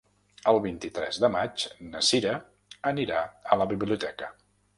El 0.51 0.55
vint-i-tres 0.61 1.19
de 1.23 1.29
maig 1.35 1.65
na 1.91 2.01
Sira 2.07 2.33
anirà 2.93 3.21
a 3.57 3.61
la 3.65 3.71
biblioteca. 3.75 4.33